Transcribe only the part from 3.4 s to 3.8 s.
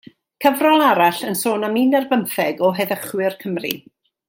Cymru.